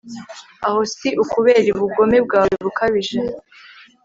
[0.67, 3.19] aho si ukubera ubugome bwawe bukabije